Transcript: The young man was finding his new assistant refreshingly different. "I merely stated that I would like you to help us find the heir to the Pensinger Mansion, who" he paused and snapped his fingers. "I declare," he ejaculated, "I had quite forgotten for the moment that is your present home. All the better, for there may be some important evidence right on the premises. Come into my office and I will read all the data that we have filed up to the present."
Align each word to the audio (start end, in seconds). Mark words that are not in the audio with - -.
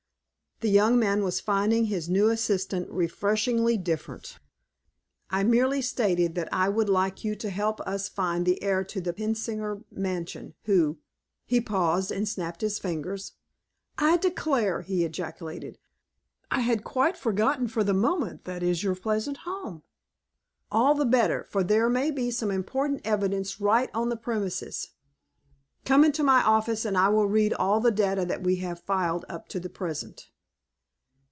The 0.63 0.69
young 0.69 0.99
man 0.99 1.23
was 1.23 1.39
finding 1.39 1.85
his 1.85 2.07
new 2.07 2.29
assistant 2.29 2.87
refreshingly 2.91 3.77
different. 3.77 4.37
"I 5.31 5.43
merely 5.43 5.81
stated 5.81 6.35
that 6.35 6.49
I 6.53 6.69
would 6.69 6.87
like 6.87 7.23
you 7.23 7.35
to 7.37 7.49
help 7.49 7.81
us 7.81 8.07
find 8.07 8.45
the 8.45 8.61
heir 8.61 8.83
to 8.83 9.01
the 9.01 9.11
Pensinger 9.11 9.83
Mansion, 9.89 10.53
who" 10.65 10.99
he 11.47 11.61
paused 11.61 12.11
and 12.11 12.27
snapped 12.29 12.61
his 12.61 12.77
fingers. 12.77 13.31
"I 13.97 14.17
declare," 14.17 14.81
he 14.83 15.03
ejaculated, 15.03 15.79
"I 16.51 16.59
had 16.59 16.83
quite 16.83 17.17
forgotten 17.17 17.67
for 17.67 17.83
the 17.83 17.95
moment 17.95 18.43
that 18.45 18.61
is 18.61 18.83
your 18.83 18.93
present 18.93 19.37
home. 19.37 19.81
All 20.71 20.93
the 20.93 21.05
better, 21.05 21.47
for 21.49 21.63
there 21.63 21.89
may 21.89 22.11
be 22.11 22.29
some 22.29 22.51
important 22.51 23.01
evidence 23.03 23.59
right 23.59 23.89
on 23.95 24.09
the 24.09 24.15
premises. 24.15 24.89
Come 25.85 26.05
into 26.05 26.21
my 26.21 26.43
office 26.43 26.85
and 26.85 26.99
I 26.99 27.09
will 27.09 27.25
read 27.25 27.51
all 27.55 27.79
the 27.79 27.89
data 27.89 28.25
that 28.27 28.43
we 28.43 28.57
have 28.57 28.79
filed 28.79 29.25
up 29.27 29.47
to 29.49 29.59
the 29.59 29.67
present." 29.67 30.27